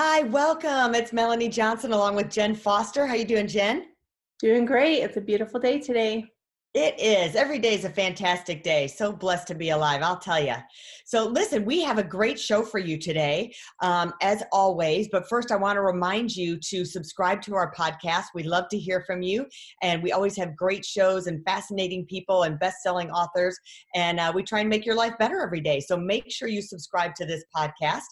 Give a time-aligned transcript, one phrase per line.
[0.00, 0.94] Hi, welcome.
[0.94, 3.04] It's Melanie Johnson along with Jen Foster.
[3.04, 3.86] How you doing, Jen?
[4.38, 5.02] Doing great.
[5.02, 6.24] It's a beautiful day today.
[6.74, 7.34] It is.
[7.34, 8.88] Every day is a fantastic day.
[8.88, 10.54] So blessed to be alive, I'll tell you.
[11.08, 15.08] So, listen, we have a great show for you today, um, as always.
[15.10, 18.24] But first, I want to remind you to subscribe to our podcast.
[18.34, 19.46] We love to hear from you.
[19.80, 23.58] And we always have great shows and fascinating people and best selling authors.
[23.94, 25.80] And uh, we try and make your life better every day.
[25.80, 28.02] So, make sure you subscribe to this podcast.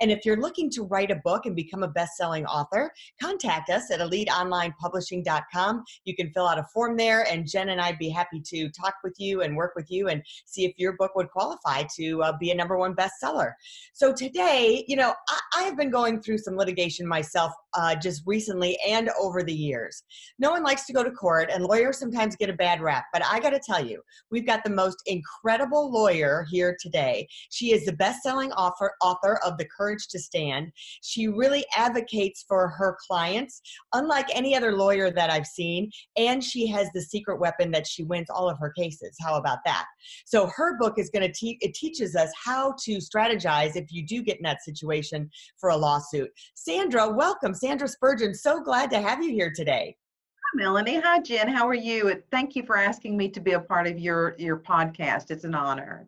[0.00, 3.68] And if you're looking to write a book and become a best selling author, contact
[3.68, 5.82] us at eliteonlinepublishing.com.
[6.04, 8.94] You can fill out a form there, and Jen and I be happy to talk
[9.02, 12.32] with you and work with you and see if your book would qualify to uh,
[12.38, 13.52] be a number one bestseller.
[13.92, 18.22] So today, you know, I, I have been going through some litigation myself uh, just
[18.26, 20.02] recently and over the years.
[20.38, 23.04] No one likes to go to court, and lawyers sometimes get a bad rap.
[23.12, 27.26] But I got to tell you, we've got the most incredible lawyer here today.
[27.50, 30.72] She is the best-selling author author of The Courage to Stand.
[31.02, 33.60] She really advocates for her clients,
[33.92, 35.90] unlike any other lawyer that I've seen.
[36.16, 39.16] And she has the secret weapon that she wins all of her cases.
[39.20, 39.86] How about that?
[40.24, 41.58] So her book is going to teach.
[41.60, 45.76] It teaches us how to strategize if you do get in that situation for a
[45.76, 46.30] lawsuit.
[46.54, 47.54] Sandra, welcome.
[47.64, 49.96] Sandra Spurgeon, so glad to have you here today.
[50.34, 51.00] Hi, Melanie.
[51.00, 51.48] Hi, Jen.
[51.48, 52.22] How are you?
[52.30, 55.30] Thank you for asking me to be a part of your, your podcast.
[55.30, 56.06] It's an honor.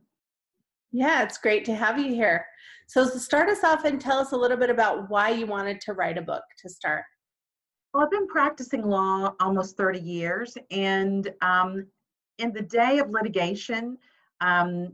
[0.93, 2.45] Yeah, it's great to have you here.
[2.89, 5.81] So, to start us off and tell us a little bit about why you wanted
[5.81, 7.05] to write a book to start.
[7.95, 11.87] Well, I've been practicing law almost 30 years, and um,
[12.37, 13.97] in the day of litigation,
[14.43, 14.93] um,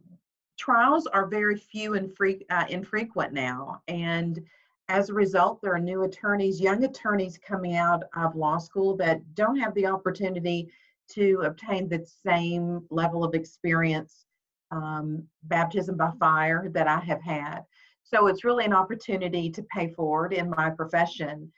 [0.61, 3.83] trials are very few and free, uh, infrequent now.
[3.89, 4.41] And
[4.89, 9.35] as a result, there are new attorneys, young attorneys coming out of law school that
[9.35, 10.69] don't have the opportunity
[11.13, 14.27] to obtain the same level of experience,
[14.71, 17.61] um, baptism by fire that I have had.
[18.03, 21.51] So it's really an opportunity to pay forward in my profession.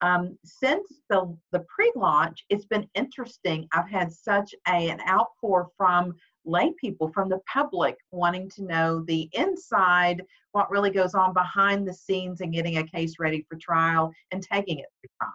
[0.00, 3.68] Um, since the, the pre-launch, it's been interesting.
[3.72, 9.04] I've had such a, an outpour from lay people from the public wanting to know
[9.06, 10.22] the inside,
[10.52, 14.42] what really goes on behind the scenes and getting a case ready for trial and
[14.42, 15.32] taking it to trial.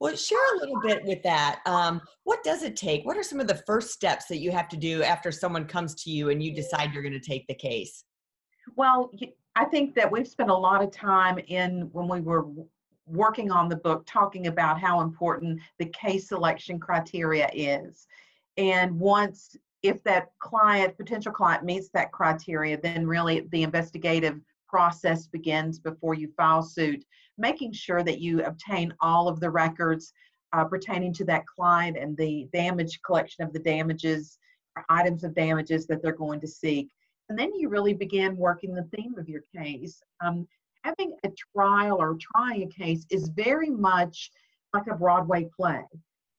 [0.00, 1.60] Well, share a little bit with that.
[1.64, 3.06] Um, what does it take?
[3.06, 5.94] What are some of the first steps that you have to do after someone comes
[6.02, 8.04] to you and you decide you're going to take the case?
[8.74, 9.12] Well,
[9.54, 12.46] I think that we've spent a lot of time in when we were
[13.06, 18.06] working on the book talking about how important the case selection criteria is.
[18.56, 25.26] And once if that client, potential client meets that criteria, then really the investigative process
[25.26, 27.04] begins before you file suit,
[27.36, 30.12] making sure that you obtain all of the records
[30.52, 34.38] uh, pertaining to that client and the damage collection of the damages
[34.76, 36.88] or items of damages that they're going to seek.
[37.28, 40.02] And then you really begin working the theme of your case.
[40.24, 40.46] Um,
[40.84, 44.30] having a trial or trying a case is very much
[44.74, 45.84] like a Broadway play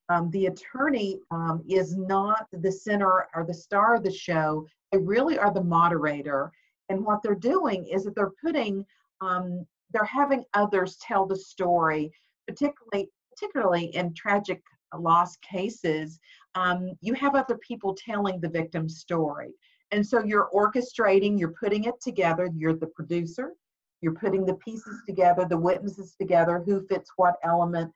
[0.08, 4.66] um, the attorney um, is not the center or the star of the show.
[4.92, 6.52] They really are the moderator.
[6.88, 8.84] And what they're doing is that they're putting,
[9.20, 12.12] um, they're having others tell the story,
[12.46, 14.62] particularly, particularly in tragic
[14.98, 16.20] loss cases.
[16.54, 19.52] Um, you have other people telling the victim's story.
[19.90, 23.52] And so you're orchestrating, you're putting it together, you're the producer,
[24.00, 27.92] you're putting the pieces together, the witnesses together, who fits what element,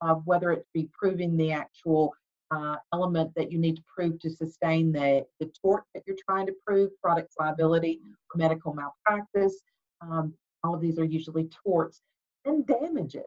[0.00, 2.12] of whether it be proving the actual
[2.50, 6.46] uh, element that you need to prove to sustain the, the tort that you're trying
[6.46, 8.00] to prove, products liability,
[8.34, 9.60] medical malpractice.
[10.00, 10.34] Um,
[10.64, 12.00] all of these are usually torts
[12.44, 13.26] and damages.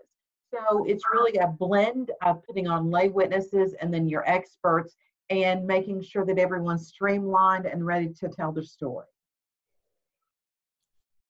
[0.53, 4.95] So it's really a blend of putting on lay witnesses and then your experts
[5.29, 9.05] and making sure that everyone's streamlined and ready to tell their story.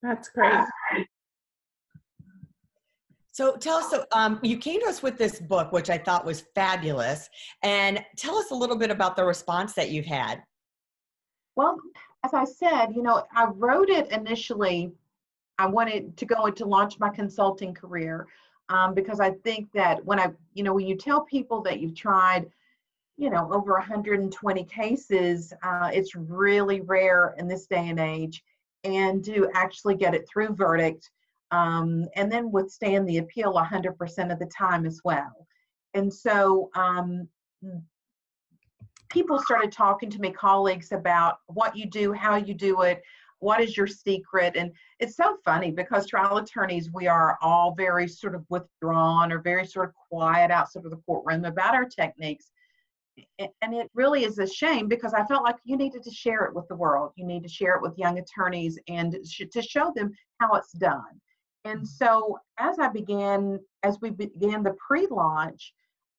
[0.02, 0.66] That's great.
[3.31, 6.25] So tell us, so um, you came to us with this book, which I thought
[6.25, 7.30] was fabulous,
[7.63, 10.44] and tell us a little bit about the response that you've had.
[11.56, 11.78] Well,
[12.25, 14.92] as I said, you know, I wrote it initially.
[15.57, 18.28] I wanted to go into launch my consulting career
[18.68, 21.95] um, because I think that when I, you know, when you tell people that you've
[21.95, 22.50] tried,
[23.18, 28.44] you know, over 120 cases, uh, it's really rare in this day and age,
[28.83, 31.12] and to actually get it through verdict
[31.51, 35.48] um, and then withstand the appeal 100% of the time as well.
[35.94, 37.27] And so um,
[39.09, 43.01] people started talking to me, colleagues, about what you do, how you do it,
[43.39, 44.56] what is your secret.
[44.56, 49.42] And it's so funny because trial attorneys, we are all very sort of withdrawn or
[49.42, 52.51] very sort of quiet outside of the courtroom about our techniques.
[53.38, 56.56] And it really is a shame because I felt like you needed to share it
[56.56, 57.12] with the world.
[57.18, 59.18] You need to share it with young attorneys and
[59.51, 61.19] to show them how it's done.
[61.66, 65.74] And so as I began, as we began the pre-launch,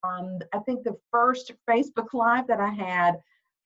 [0.05, 3.19] um, I think the first Facebook Live that I had,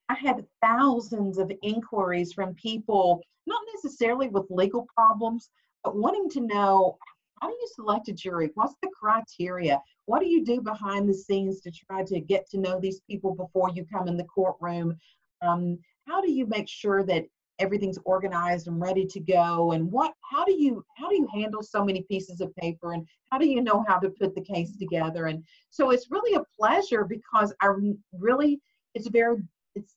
[0.08, 5.50] I had thousands of inquiries from people, not necessarily with legal problems,
[5.82, 6.98] but wanting to know
[7.40, 8.50] how do you select a jury?
[8.54, 9.80] What's the criteria?
[10.06, 13.34] What do you do behind the scenes to try to get to know these people
[13.34, 14.96] before you come in the courtroom?
[15.42, 17.26] Um, how do you make sure that
[17.58, 21.62] everything's organized and ready to go and what how do you how do you handle
[21.62, 24.76] so many pieces of paper and how do you know how to put the case
[24.76, 25.26] together?
[25.26, 27.68] And so it's really a pleasure because i
[28.12, 28.60] really
[28.94, 29.36] it's very
[29.74, 29.94] it's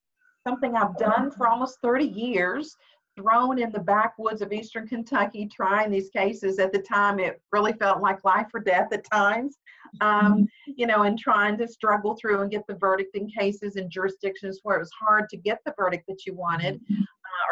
[0.48, 2.76] something i've done for almost 30 years
[3.18, 6.58] thrown in the backwoods of eastern kentucky trying these cases.
[6.60, 9.58] At the time it really felt like life or death at times
[10.02, 13.90] um, you know and trying to struggle through and get the verdict in cases in
[13.90, 16.80] jurisdictions where it was hard to get the verdict that you wanted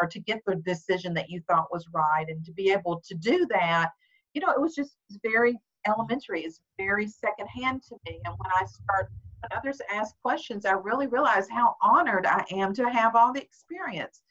[0.00, 3.14] or to get the decision that you thought was right and to be able to
[3.14, 3.90] do that
[4.34, 5.56] you know it was just very
[5.86, 9.10] elementary it's very secondhand to me and when i start
[9.40, 13.42] when others ask questions i really realize how honored i am to have all the
[13.42, 14.22] experience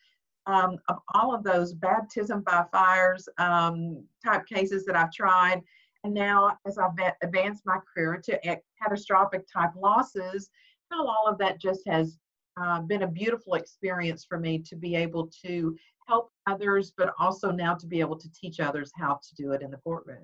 [0.46, 5.62] um, of all of those baptism by fires um, type cases that i've tried
[6.04, 6.92] and now as i've
[7.22, 8.40] advanced my career to
[8.82, 10.50] catastrophic type losses
[10.92, 12.18] all of that just has
[12.62, 15.76] uh, been a beautiful experience for me to be able to
[16.08, 19.62] help others, but also now to be able to teach others how to do it
[19.62, 20.24] in the courtroom.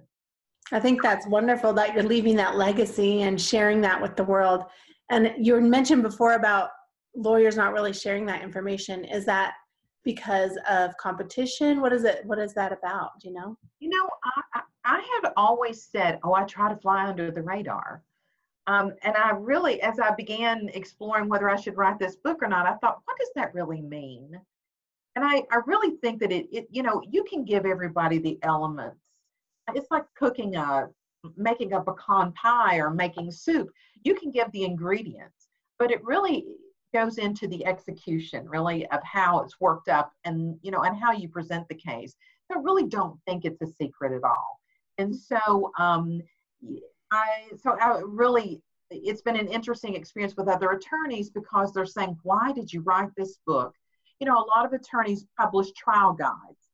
[0.72, 4.64] I think that's wonderful that you're leaving that legacy and sharing that with the world.
[5.10, 6.70] And you mentioned before about
[7.16, 9.04] lawyers not really sharing that information.
[9.06, 9.54] Is that
[10.04, 11.82] because of competition?
[11.82, 12.22] What is it?
[12.26, 13.12] What is that about?
[13.22, 13.58] Do you know?
[13.80, 14.10] You know,
[14.56, 18.04] I, I had always said, "Oh, I try to fly under the radar."
[18.68, 22.48] Um, and I really, as I began exploring whether I should write this book or
[22.48, 24.40] not, I thought, what does that really mean?
[25.16, 28.40] And I, I really think that it, it, you know, you can give everybody the
[28.42, 28.98] elements.
[29.76, 30.90] It's like cooking a,
[31.36, 33.70] making a pecan pie or making soup.
[34.04, 36.46] You can give the ingredients, but it really
[36.94, 41.12] goes into the execution, really, of how it's worked up and, you know, and how
[41.12, 42.16] you present the case.
[42.52, 44.60] I really don't think it's a secret at all.
[44.98, 46.22] And so, um,
[47.14, 52.18] I so I really it's been an interesting experience with other attorneys because they're saying,
[52.24, 53.74] why did you write this book?
[54.20, 56.70] You know, a lot of attorneys publish trial guides,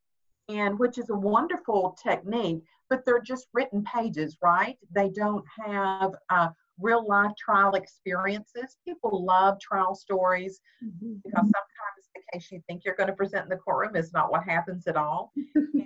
[0.50, 4.78] and which is a wonderful technique, but they're just written pages, right?
[4.94, 6.50] They don't have uh,
[6.80, 8.78] real life trial experiences.
[8.86, 11.14] People love trial stories mm-hmm.
[11.24, 14.32] because sometimes the case you think you're going to present in the courtroom is not
[14.32, 15.32] what happens at all.
[15.56, 15.86] and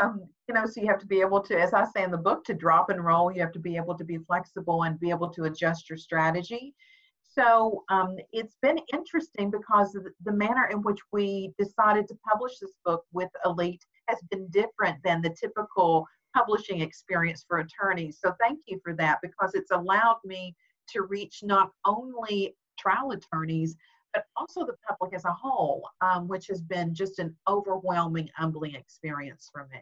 [0.00, 2.18] um, you know, so you have to be able to, as I say in the
[2.18, 3.32] book, to drop and roll.
[3.32, 6.74] You have to be able to be flexible and be able to adjust your strategy.
[7.22, 12.74] So um, it's been interesting because the manner in which we decided to publish this
[12.84, 16.06] book with Elite has been different than the typical
[16.36, 18.18] publishing experience for attorneys.
[18.22, 20.54] So thank you for that because it's allowed me
[20.90, 23.76] to reach not only trial attorneys,
[24.14, 28.74] but also the public as a whole, um, which has been just an overwhelming, humbling
[28.74, 29.80] experience for me.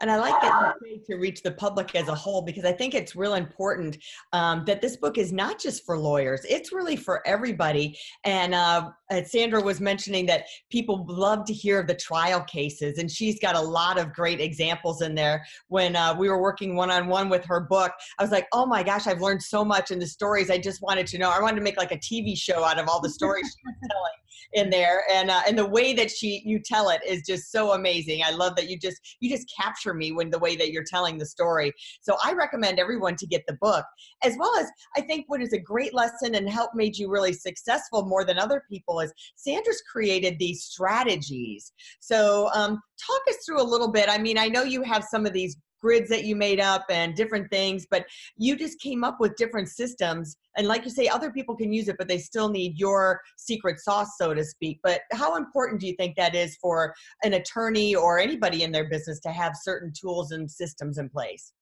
[0.00, 0.74] And I like that
[1.08, 3.98] to reach the public as a whole because I think it's real important
[4.32, 7.98] um, that this book is not just for lawyers; it's really for everybody.
[8.24, 8.90] And uh,
[9.24, 13.60] Sandra was mentioning that people love to hear the trial cases, and she's got a
[13.60, 15.44] lot of great examples in there.
[15.68, 18.66] When uh, we were working one on one with her book, I was like, "Oh
[18.66, 20.50] my gosh, I've learned so much in the stories.
[20.50, 21.30] I just wanted to know.
[21.30, 23.74] I wanted to make like a TV show out of all the stories she was
[23.90, 24.12] telling."
[24.52, 25.04] In there.
[25.12, 28.22] And uh, and the way that she you tell it is just so amazing.
[28.24, 31.18] I love that you just you just capture me when the way that you're telling
[31.18, 31.72] the story.
[32.02, 33.84] So i recommend everyone to get the book
[34.22, 34.66] as well as
[34.96, 38.38] i think what is a great lesson and help made you really successful more than
[38.38, 41.72] other people is sandra's created these strategies.
[42.00, 44.08] So um, talk us through a little bit.
[44.08, 47.14] I mean i know you have some of these grids that you made up and
[47.14, 48.04] different things but
[48.36, 50.36] you just came up with different systems.
[50.56, 53.80] And like you say other people can use it but they still need your secret
[53.80, 54.80] sauce so to speak.
[54.82, 58.88] But how important do you think that is for an attorney or anybody in their
[58.88, 61.52] business to have certain tools and systems in place?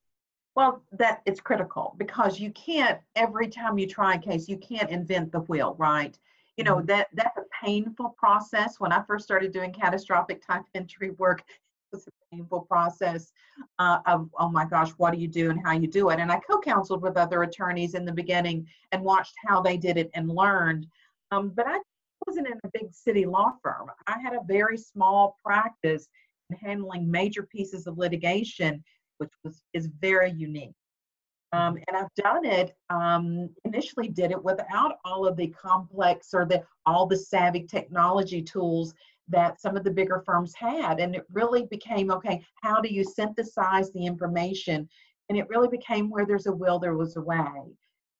[0.54, 4.90] Well that it's critical because you can't every time you try a case you can't
[4.90, 6.18] invent the wheel right?
[6.56, 6.86] You know mm-hmm.
[6.86, 8.80] that that's a painful process.
[8.80, 11.42] When i first started doing catastrophic type entry work
[11.92, 13.32] was a painful process
[13.78, 16.20] uh, of oh my gosh what do you do and how you do it?
[16.20, 20.10] And i co-counseled with other attorneys in the beginning and watched how they did it
[20.14, 20.86] and learned.
[21.30, 21.78] Um, but i
[22.26, 23.90] wasn't in a big city law firm.
[24.06, 26.08] I had a very small practice
[26.50, 28.82] in handling major pieces of litigation
[29.18, 30.74] which was is very unique.
[31.52, 32.76] Um, and I've done it.
[32.90, 38.42] Um, initially, did it without all of the complex or the all the savvy technology
[38.42, 38.92] tools
[39.28, 42.44] that some of the bigger firms had, and it really became okay.
[42.62, 44.88] How do you synthesize the information?
[45.28, 47.76] And it really became where there's a will, there was a way.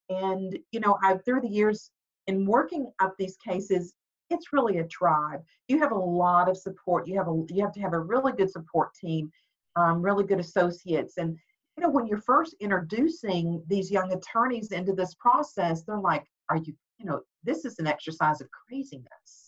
[0.09, 1.91] And you know, I've through the years
[2.27, 3.95] in working up these cases,
[4.31, 5.41] it's really a tribe.
[5.69, 7.07] You have a lot of support.
[7.07, 9.31] You have a you have to have a really good support team,
[9.77, 11.39] um, really good associates, and
[11.77, 16.57] you know, when you're first introducing these young attorneys into this process, they're like, are
[16.57, 19.46] you, you know, this is an exercise of craziness.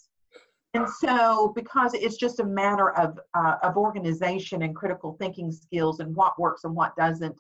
[0.75, 6.01] And so, because it's just a matter of, uh, of organization and critical thinking skills
[6.01, 7.39] and what works and what doesn't.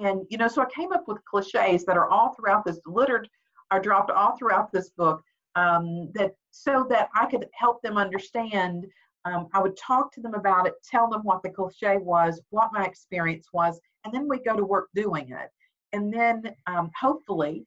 [0.00, 3.28] And, you know, so I came up with cliches that are all throughout this, littered,
[3.70, 5.22] are dropped all throughout this book
[5.56, 8.86] um, that so that I could help them understand
[9.24, 12.70] um, I would talk to them about it, tell them what the cliche was, what
[12.72, 15.50] my experience was, and then we go to work doing it.
[15.92, 17.64] And then um, hopefully,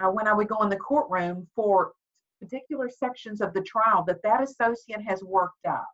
[0.00, 1.92] uh, when I would go in the courtroom for
[2.40, 5.88] particular sections of the trial that that associate has worked up.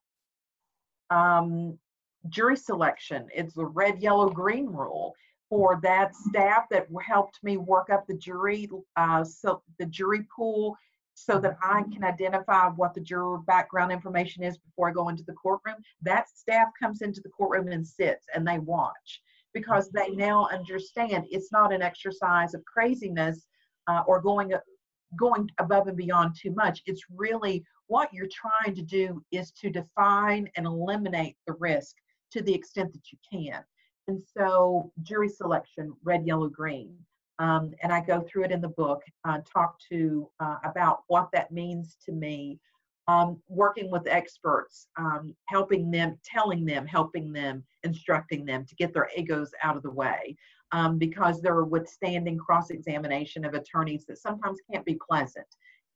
[1.10, 1.78] Um,
[2.28, 5.14] jury selection, it's the red, yellow, green rule
[5.48, 10.76] for that staff that helped me work up the jury, uh, so the jury pool
[11.14, 15.24] so that I can identify what the juror background information is before I go into
[15.24, 15.76] the courtroom.
[16.00, 19.20] That staff comes into the courtroom and sits and they watch
[19.52, 23.46] because they now understand it's not an exercise of craziness
[23.88, 24.52] uh, or going
[25.16, 26.82] going above and beyond too much.
[26.86, 31.96] It's really what you're trying to do is to define and eliminate the risk
[32.32, 33.62] to the extent that you can.
[34.08, 36.96] And so jury selection, red, yellow, green.
[37.38, 41.28] Um, and I go through it in the book, uh, talk to uh, about what
[41.32, 42.58] that means to me,
[43.08, 48.92] um, working with experts, um, helping them, telling them, helping them, instructing them to get
[48.94, 50.36] their egos out of the way
[50.72, 55.46] um, because they're withstanding cross examination of attorneys that sometimes can't be pleasant.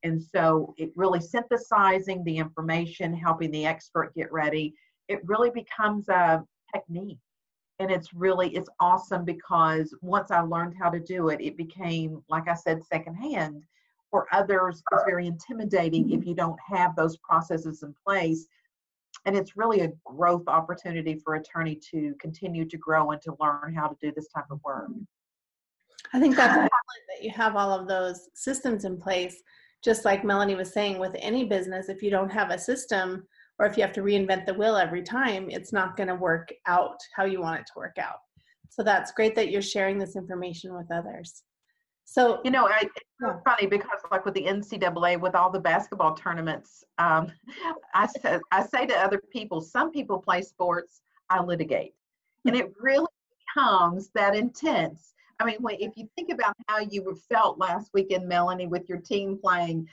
[0.02, 4.74] And so it really synthesizing the information, helping the expert get ready,
[5.08, 7.18] it really becomes a technique
[7.78, 12.22] and it's really it's awesome because once i learned how to do it it became
[12.28, 13.62] like i said secondhand
[14.10, 18.46] for others it's very intimidating if you don't have those processes in place
[19.26, 23.74] and it's really a growth opportunity for attorney to continue to grow and to learn
[23.74, 25.02] how to do this type of work mm-hmm.
[26.16, 26.70] i think that's excellent
[27.14, 29.42] that you have all of those systems in place
[29.84, 33.22] just like melanie was saying with any business if you don't have a system
[33.58, 36.52] or if you have to reinvent the wheel every time, it's not going to work
[36.66, 38.18] out how you want it to work out.
[38.68, 41.42] So that's great that you're sharing this information with others.
[42.08, 43.36] So you know, I, it's yeah.
[43.44, 47.32] funny because like with the NCAA, with all the basketball tournaments, um,
[47.94, 51.94] I say I say to other people, some people play sports, I litigate,
[52.46, 53.06] and it really
[53.54, 55.12] becomes that intense.
[55.40, 59.36] I mean, if you think about how you felt last weekend, Melanie, with your team
[59.36, 59.86] playing,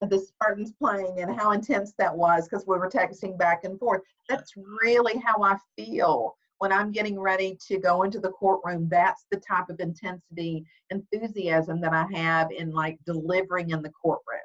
[0.00, 4.02] the Spartans playing and how intense that was because we were texting back and forth.
[4.28, 8.88] That's really how I feel when I'm getting ready to go into the courtroom.
[8.88, 14.40] That's the type of intensity, enthusiasm that I have in like delivering in the courtroom.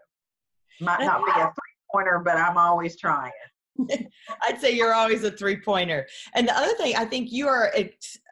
[0.79, 3.31] Might not be a three pointer, but I'm always trying.
[4.41, 6.07] I'd say you're always a three pointer.
[6.35, 7.73] And the other thing, I think you are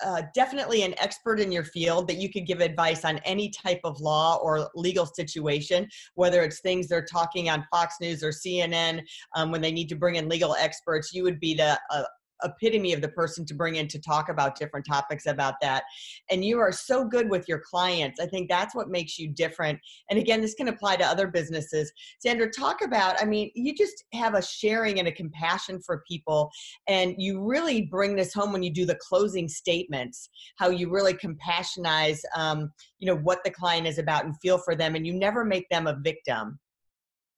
[0.03, 3.79] uh, definitely an expert in your field that you could give advice on any type
[3.83, 9.01] of law or legal situation, whether it's things they're talking on Fox News or CNN
[9.35, 11.13] um, when they need to bring in legal experts.
[11.13, 12.03] You would be the uh,
[12.43, 15.83] epitome of the person to bring in to talk about different topics about that.
[16.29, 18.19] And you are so good with your clients.
[18.19, 19.79] I think that's what makes you different.
[20.09, 21.91] And again, this can apply to other businesses.
[22.19, 26.51] Sandra, talk about, I mean, you just have a sharing and a compassion for people.
[26.87, 31.13] And you really bring this home when you do the closing statements, how you really
[31.13, 34.95] compassionize, um, you know, what the client is about and feel for them.
[34.95, 36.59] And you never make them a victim.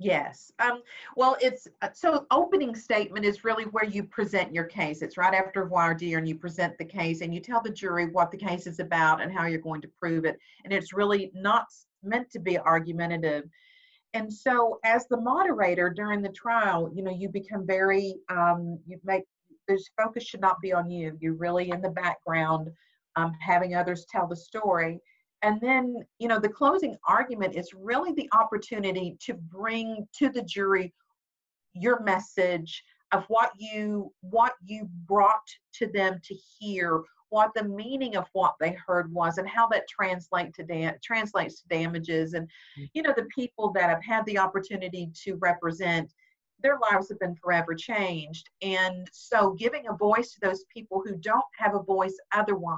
[0.04, 0.52] Yes.
[0.58, 0.82] Um,
[1.16, 5.04] well, it's uh, so opening statement is really where you present your case.
[5.04, 8.08] It's right after voir dire and you present the case and you tell the jury
[8.08, 10.40] what the case is about and how you're going to prove it.
[10.64, 11.68] And it's really not
[12.02, 13.44] meant to be argumentative.
[14.16, 19.00] And so, as the moderator during the trial, you know, you become very, um, you
[19.04, 19.26] make,
[19.68, 21.16] this focus should not be on you.
[21.22, 22.70] You're really in the background,
[23.18, 25.00] um, having others tell the story
[25.42, 30.44] and then you know the closing argument is really the opportunity to bring to the
[30.44, 30.94] jury
[31.74, 38.18] your message of what you what you brought to them to hear what the meaning
[38.18, 42.48] of what they heard was and how that translate to da- translates to damages and
[42.80, 42.90] mm.
[42.94, 46.12] you know the people that have had the opportunity to represent
[46.62, 51.16] their lives have been forever changed and so giving a voice to those people who
[51.18, 52.78] don't have a voice otherwise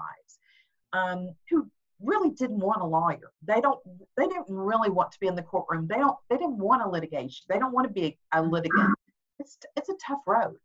[0.93, 1.67] um, who
[2.03, 3.31] really didn't want a lawyer.
[3.45, 3.79] They don't
[4.17, 5.87] they didn't really want to be in the courtroom.
[5.87, 7.45] They don't they didn't want a litigation.
[7.49, 8.93] They don't want to be a, a litigant.
[9.39, 10.55] It's it's a tough road.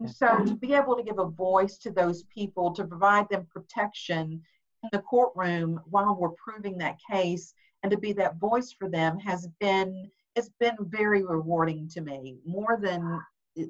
[0.00, 0.46] And so mm-hmm.
[0.46, 4.42] to be able to give a voice to those people, to provide them protection
[4.82, 9.18] in the courtroom while we're proving that case and to be that voice for them
[9.18, 13.20] has been it's been very rewarding to me, more than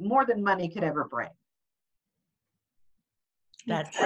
[0.01, 1.31] more than money could ever bring.
[3.67, 3.97] That's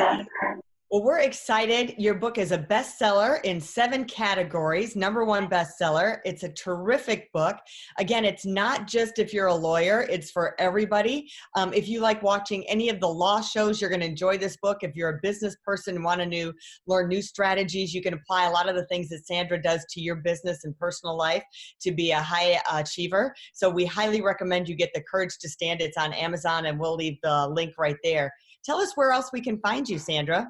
[0.93, 1.95] well, we're excited.
[1.97, 6.19] Your book is a bestseller in seven categories, number one bestseller.
[6.27, 7.57] It's a terrific book.
[7.97, 11.31] Again, it's not just if you're a lawyer, it's for everybody.
[11.57, 14.59] Um, if you like watching any of the law shows, you're going to enjoy this
[14.59, 14.81] book.
[14.83, 16.53] If you're a business person want to new,
[16.87, 20.01] learn new strategies, you can apply a lot of the things that Sandra does to
[20.03, 21.43] your business and personal life
[21.81, 23.35] to be a high achiever.
[23.55, 25.81] So we highly recommend you get The Courage to Stand.
[25.81, 28.31] It's on Amazon, and we'll leave the link right there.
[28.63, 30.47] Tell us where else we can find you, Sandra.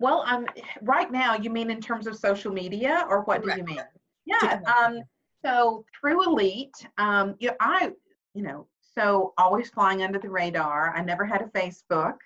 [0.00, 0.46] Well, um,
[0.80, 3.66] right now, you mean in terms of social media, or what Correct.
[3.66, 3.84] do you mean?
[4.24, 4.60] Yeah.
[4.80, 5.02] Um,
[5.44, 7.92] so through Elite, um, you know, I,
[8.34, 8.66] you know,
[8.98, 10.96] so always flying under the radar.
[10.96, 12.16] I never had a Facebook,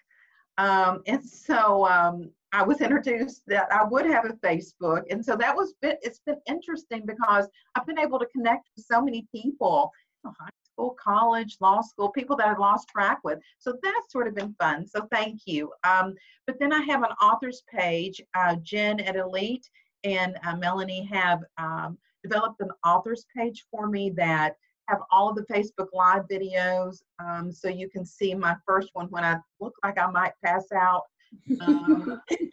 [0.56, 5.36] um, and so um, I was introduced that I would have a Facebook, and so
[5.36, 5.98] that was bit.
[6.02, 9.90] It's been interesting because I've been able to connect with so many people,
[10.24, 13.38] high school, college, law school, people that I've lost track with.
[13.58, 14.86] So that's sort of been fun.
[14.86, 15.72] So thank you.
[15.84, 16.14] Um,
[16.46, 18.20] but then I have an author's page.
[18.34, 19.68] Uh, Jen at Elite
[20.02, 24.56] and uh, Melanie have um, developed an author's page for me that
[24.88, 27.02] have all of the Facebook Live videos.
[27.18, 30.66] Um, so you can see my first one when I look like I might pass
[30.74, 31.04] out.
[31.62, 32.50] Um, it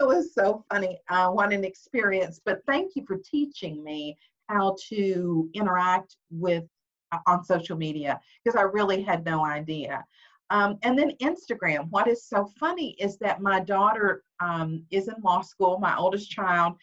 [0.00, 0.98] was so funny.
[1.08, 2.40] Uh, what an experience.
[2.44, 4.16] But thank you for teaching me
[4.48, 6.64] how to interact with
[7.12, 10.04] uh, on social media because I really had no idea.
[10.50, 11.88] Um, and then Instagram.
[11.90, 16.30] What is so funny is that my daughter um, is in law school, my oldest
[16.30, 16.74] child,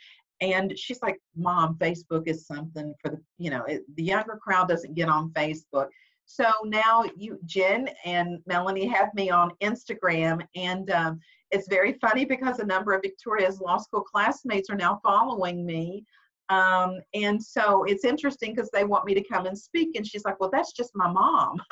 [0.42, 4.68] and she's like, "Mom, Facebook is something for the you know it, the younger crowd
[4.68, 5.88] doesn't get on Facebook."
[6.26, 11.20] So now you, Jen and Melanie, have me on Instagram, and um,
[11.52, 16.04] it's very funny because a number of Victoria's law school classmates are now following me.
[16.50, 20.26] Um, and so it's interesting because they want me to come and speak, and she's
[20.26, 21.60] like, "Well, that's just my mom."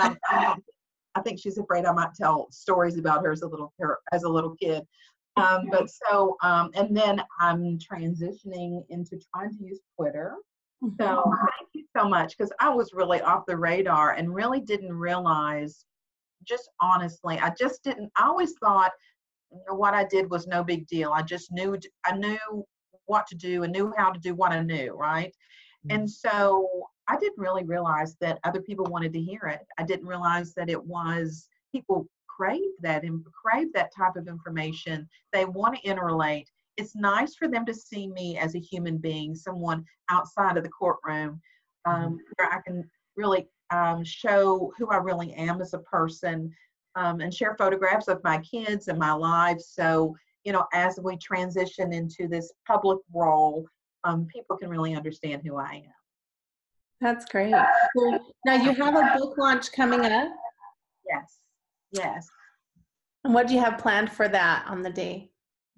[0.00, 0.62] um,
[1.14, 3.72] I think she's afraid I might tell stories about her as a little
[4.12, 4.84] as a little kid.
[5.36, 10.34] Um, but so, um, and then I'm transitioning into trying to use Twitter.
[10.82, 11.30] So mm-hmm.
[11.30, 15.84] thank you so much because I was really off the radar and really didn't realize,
[16.44, 18.10] just honestly, I just didn't.
[18.16, 18.92] I always thought
[19.52, 21.12] you know, what I did was no big deal.
[21.12, 22.64] I just knew I knew
[23.06, 25.34] what to do and knew how to do what I knew, right?
[25.86, 25.96] Mm-hmm.
[25.96, 26.68] And so
[27.08, 29.66] I didn't really realize that other people wanted to hear it.
[29.78, 35.08] I didn't realize that it was people crave that and crave that type of information.
[35.32, 36.46] They want to interrelate.
[36.76, 40.70] It's nice for them to see me as a human being, someone outside of the
[40.70, 41.40] courtroom,
[41.84, 42.16] um, mm-hmm.
[42.36, 46.54] where I can really um, show who I really am as a person
[46.94, 49.60] um, and share photographs of my kids and my life.
[49.60, 53.66] So you know, as we transition into this public role,
[54.04, 55.92] um, people can really understand who I am.
[57.00, 57.50] That's great.
[57.50, 60.28] now you have a book launch coming up.
[61.08, 61.38] Yes,
[61.92, 62.28] yes.
[63.24, 65.30] And what do you have planned for that on the day?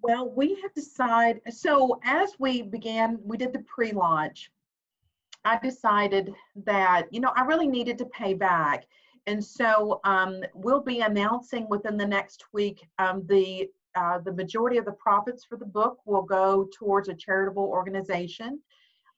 [0.03, 1.43] Well, we have decided.
[1.51, 4.51] So as we began, we did the pre-launch.
[5.45, 6.33] I decided
[6.65, 8.87] that you know I really needed to pay back,
[9.27, 14.79] and so um, we'll be announcing within the next week um, the uh, the majority
[14.79, 18.61] of the profits for the book will go towards a charitable organization.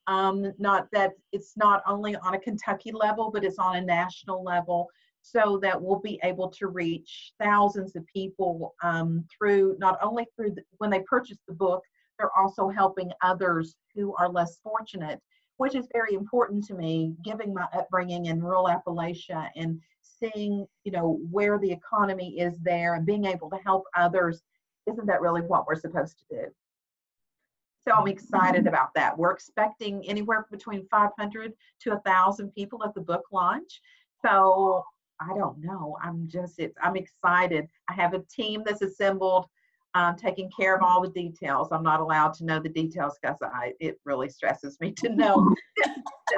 [0.07, 4.43] Um, not that it's not only on a Kentucky level, but it's on a national
[4.43, 4.87] level,
[5.21, 10.51] so that we'll be able to reach thousands of people um, through not only through
[10.51, 11.81] the, when they purchase the book,
[12.19, 15.19] they're also helping others who are less fortunate,
[15.57, 20.91] which is very important to me, given my upbringing in rural Appalachia and seeing you
[20.91, 24.43] know where the economy is there and being able to help others
[24.87, 26.45] isn't that really what we're supposed to do?
[27.87, 28.67] So I'm excited mm-hmm.
[28.69, 29.17] about that.
[29.17, 33.81] We're expecting anywhere between 500 to 1,000 people at the book launch.
[34.23, 34.83] So
[35.21, 35.97] I don't know.
[36.03, 37.67] I'm just, it's, I'm excited.
[37.89, 39.47] I have a team that's assembled.
[39.95, 41.69] um, taking care of all the details.
[41.71, 45.55] I'm not allowed to know the details because I it really stresses me to know
[45.77, 45.95] that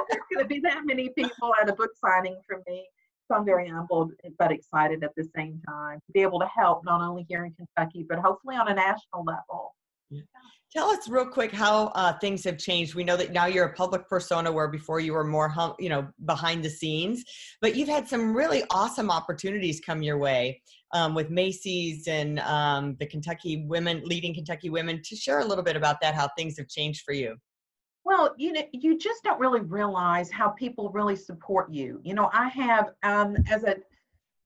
[0.08, 2.86] there's going to be that many people at a book signing for me.
[3.28, 6.84] So I'm very humbled but excited at the same time to be able to help
[6.84, 9.74] not only here in Kentucky but hopefully on a national level.
[10.10, 10.22] Yeah.
[10.70, 12.94] Tell us real quick how uh, things have changed.
[12.94, 15.88] We know that now you're a public persona where before you were more, hum, you
[15.88, 17.24] know, behind the scenes,
[17.62, 20.60] but you've had some really awesome opportunities come your way
[20.92, 25.00] um, with Macy's and um, the Kentucky women, leading Kentucky women.
[25.04, 27.36] To share a little bit about that, how things have changed for you.
[28.08, 32.00] Well, you know, you just don't really realize how people really support you.
[32.02, 33.76] You know, I have um, as a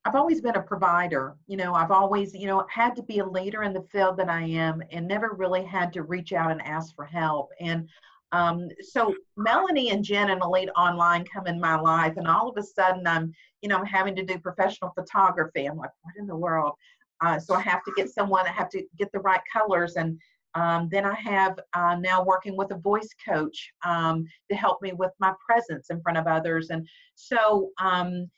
[0.04, 1.36] I've always been a provider.
[1.46, 4.28] You know, I've always, you know, had to be a leader in the field that
[4.28, 7.50] I am and never really had to reach out and ask for help.
[7.60, 7.88] And
[8.32, 12.56] um, so Melanie and Jen and Elite Online come in my life, and all of
[12.56, 15.66] a sudden I'm, you know, I'm having to do professional photography.
[15.66, 16.72] I'm like, what in the world?
[17.20, 19.94] Uh, so I have to get someone, I have to get the right colors.
[19.94, 20.18] And
[20.54, 24.92] um, then I have uh, now working with a voice coach um, to help me
[24.92, 26.70] with my presence in front of others.
[26.70, 28.30] And so, um,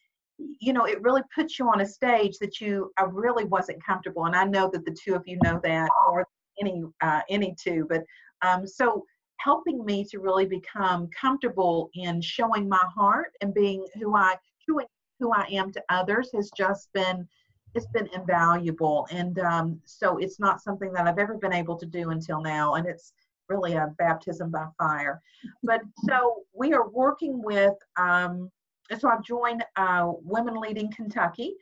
[0.60, 4.26] you know, it really puts you on a stage that you I really wasn't comfortable,
[4.26, 6.26] and I know that the two of you know that or
[6.60, 7.86] any uh, any two.
[7.88, 8.02] But
[8.42, 9.04] um, so
[9.38, 14.36] helping me to really become comfortable in showing my heart and being who I
[14.68, 14.86] showing
[15.20, 17.28] who I am to others has just been
[17.74, 21.86] it's been invaluable, and um, so it's not something that I've ever been able to
[21.86, 23.12] do until now, and it's
[23.48, 25.20] really a baptism by fire.
[25.62, 27.74] But so we are working with.
[27.96, 28.50] Um,
[28.98, 31.54] so I've joined uh, Women Leading Kentucky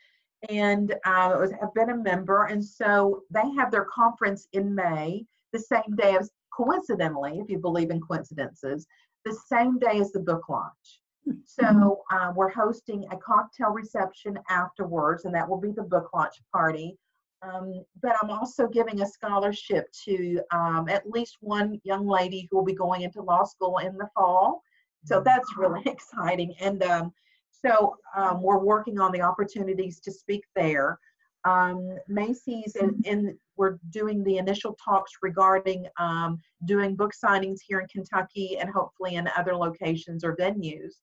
[0.49, 2.45] and uh, was, have been a member.
[2.45, 7.59] And so they have their conference in May, the same day as, coincidentally, if you
[7.59, 8.87] believe in coincidences,
[9.25, 11.02] the same day as the book launch.
[11.45, 16.35] So uh, we're hosting a cocktail reception afterwards, and that will be the book launch
[16.53, 16.97] party.
[17.43, 22.57] Um, but I'm also giving a scholarship to um, at least one young lady who
[22.57, 24.63] will be going into law school in the fall.
[25.05, 26.55] So that's really exciting.
[26.61, 27.13] And um,
[27.51, 30.99] so um, we're working on the opportunities to speak there.
[31.45, 37.81] Um, Macy's and, and, we're doing the initial talks regarding um, doing book signings here
[37.81, 40.95] in Kentucky and hopefully in other locations or venues.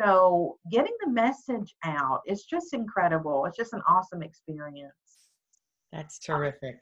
[0.00, 3.46] So getting the message out is just incredible.
[3.46, 4.92] It's just an awesome experience.
[5.92, 6.80] That's terrific.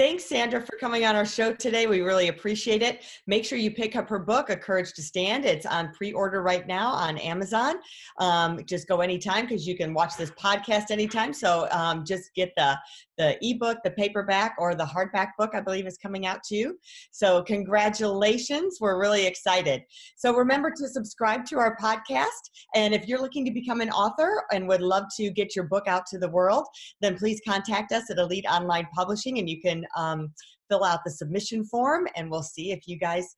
[0.00, 1.86] Thanks, Sandra, for coming on our show today.
[1.86, 3.04] We really appreciate it.
[3.26, 5.44] Make sure you pick up her book, A Courage to Stand.
[5.44, 7.74] It's on pre order right now on Amazon.
[8.18, 11.34] Um, just go anytime because you can watch this podcast anytime.
[11.34, 12.78] So um, just get the,
[13.18, 16.76] the ebook, the paperback, or the hardback book, I believe, is coming out too.
[17.10, 18.78] So, congratulations.
[18.80, 19.82] We're really excited.
[20.16, 22.48] So, remember to subscribe to our podcast.
[22.74, 25.86] And if you're looking to become an author and would love to get your book
[25.86, 26.64] out to the world,
[27.02, 30.32] then please contact us at Elite Online Publishing and you can um,
[30.68, 33.36] fill out the submission form and we'll see if you guys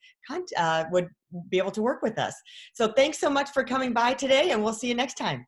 [0.57, 1.09] uh, would
[1.49, 2.35] be able to work with us.
[2.75, 5.47] So thanks so much for coming by today and we'll see you next time.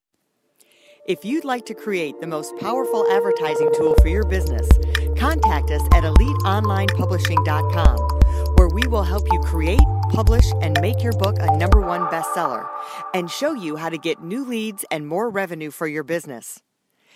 [1.06, 4.66] If you'd like to create the most powerful advertising tool for your business,
[5.18, 7.98] contact us at eliteonlinepublishing.com,
[8.56, 12.66] where we will help you create, publish, and make your book a number one bestseller
[13.12, 16.62] and show you how to get new leads and more revenue for your business.